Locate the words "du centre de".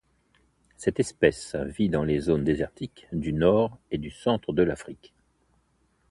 3.99-4.63